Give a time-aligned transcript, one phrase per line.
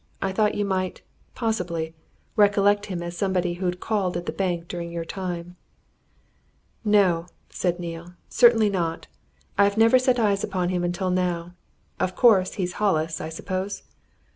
[0.19, 1.03] "I thought you might
[1.35, 1.93] possibly
[2.35, 5.57] recollect him as somebody who'd called at the bank during your time."
[6.83, 8.13] "No!" said Neale.
[8.27, 9.05] "Certainly not!
[9.59, 11.53] I've never set eyes on him until now.
[11.99, 13.83] Of course, he's Hollis, I suppose?"